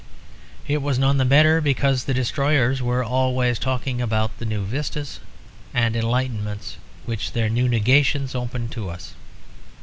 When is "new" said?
4.47-4.65, 7.49-7.69